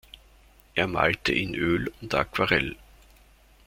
[0.73, 2.75] Er malte in Öl und Aquarell.